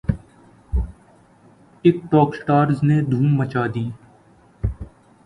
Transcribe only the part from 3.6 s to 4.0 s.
دی